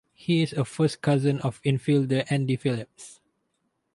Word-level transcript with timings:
He 0.15 0.41
is 0.41 0.51
a 0.53 0.65
first 0.65 1.03
cousin 1.03 1.37
of 1.41 1.61
infielder 1.61 2.25
Andy 2.31 2.55
Phillips. 2.55 3.19